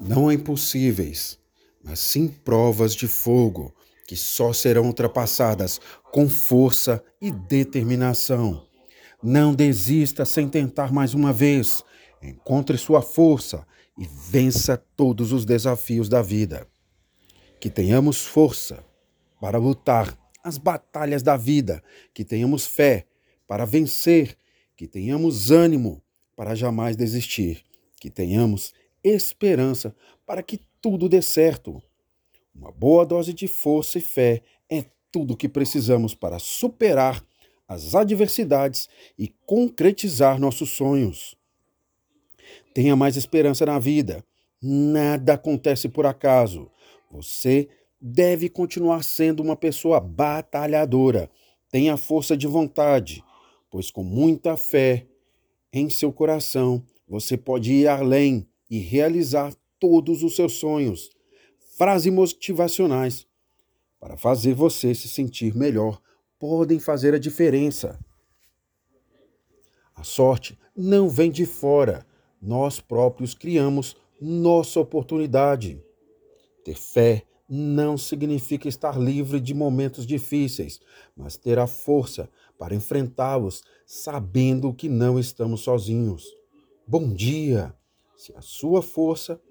[0.00, 1.38] Não há impossíveis,
[1.82, 3.74] mas sim provas de fogo
[4.06, 5.80] que só serão ultrapassadas
[6.10, 8.66] com força e determinação.
[9.22, 11.82] Não desista sem tentar mais uma vez.
[12.20, 13.66] Encontre sua força
[13.96, 16.66] e vença todos os desafios da vida.
[17.60, 18.84] Que tenhamos força
[19.40, 21.82] para lutar as batalhas da vida,
[22.12, 23.06] que tenhamos fé
[23.46, 24.36] para vencer,
[24.76, 26.02] que tenhamos ânimo
[26.36, 27.64] para jamais desistir,
[28.00, 28.74] que tenhamos
[29.04, 29.94] esperança
[30.26, 31.82] para que tudo dê certo.
[32.54, 37.24] Uma boa dose de força e fé é tudo o que precisamos para superar
[37.66, 38.88] as adversidades
[39.18, 41.34] e concretizar nossos sonhos.
[42.74, 44.24] Tenha mais esperança na vida.
[44.60, 46.70] Nada acontece por acaso.
[47.10, 47.68] Você
[48.00, 51.30] deve continuar sendo uma pessoa batalhadora.
[51.70, 53.24] Tenha força de vontade,
[53.70, 55.06] pois com muita fé
[55.72, 61.10] em seu coração você pode ir além e realizar todos os seus sonhos.
[61.76, 63.26] Frases motivacionais
[64.00, 66.00] para fazer você se sentir melhor
[66.38, 68.02] podem fazer a diferença.
[69.94, 72.06] A sorte não vem de fora,
[72.40, 75.78] nós próprios criamos nossa oportunidade.
[76.64, 80.80] Ter fé não significa estar livre de momentos difíceis,
[81.14, 82.26] mas ter a força
[82.58, 86.24] para enfrentá-los, sabendo que não estamos sozinhos.
[86.86, 87.76] Bom dia!
[88.22, 89.42] Se a sua força